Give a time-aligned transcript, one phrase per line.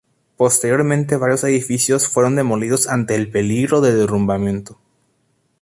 [0.35, 4.79] Posteriormente varios edificios fueron demolidos ante el peligro de derrumbamiento.